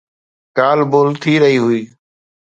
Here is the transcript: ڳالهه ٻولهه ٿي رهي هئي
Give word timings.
ڳالهه 0.57 0.89
ٻولهه 0.91 1.19
ٿي 1.21 1.33
رهي 1.41 1.57
هئي 1.65 1.81